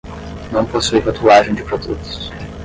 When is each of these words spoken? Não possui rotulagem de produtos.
Não 0.51 0.65
possui 0.65 0.99
rotulagem 0.99 1.53
de 1.53 1.61
produtos. 1.63 2.31